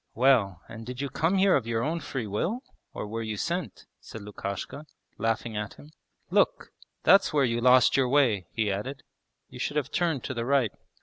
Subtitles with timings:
[0.15, 3.85] 'Well, and did you come here of your own free will, or were you sent?'
[3.99, 4.87] said Lukashka,
[5.19, 5.91] laughing at him.
[6.31, 6.71] 'Look!
[7.03, 9.03] that's where you lost your way,' he added,
[9.51, 10.71] 'you should have turned to the right.'